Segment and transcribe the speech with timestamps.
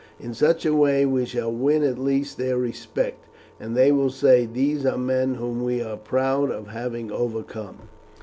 [0.19, 3.27] In such a way we shall win at least their respect,
[3.59, 7.87] and they will say these are men whom we are proud of having overcome."